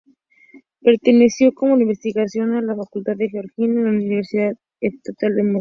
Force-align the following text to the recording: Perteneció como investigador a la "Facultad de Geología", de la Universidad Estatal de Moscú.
Perteneció 0.81 1.53
como 1.53 1.77
investigador 1.77 2.55
a 2.55 2.61
la 2.63 2.75
"Facultad 2.75 3.15
de 3.17 3.29
Geología", 3.29 3.67
de 3.67 3.83
la 3.83 3.89
Universidad 3.91 4.55
Estatal 4.79 5.35
de 5.35 5.43
Moscú. 5.43 5.49